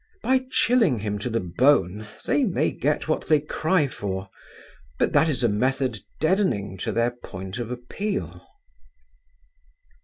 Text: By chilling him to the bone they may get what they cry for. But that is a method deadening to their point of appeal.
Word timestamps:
By 0.23 0.45
chilling 0.49 0.97
him 0.97 1.19
to 1.19 1.29
the 1.29 1.39
bone 1.39 2.07
they 2.25 2.43
may 2.43 2.71
get 2.71 3.07
what 3.07 3.27
they 3.27 3.39
cry 3.39 3.85
for. 3.87 4.31
But 4.97 5.13
that 5.13 5.29
is 5.29 5.43
a 5.43 5.47
method 5.47 5.99
deadening 6.19 6.77
to 6.79 6.91
their 6.91 7.11
point 7.11 7.59
of 7.59 7.69
appeal. 7.69 8.41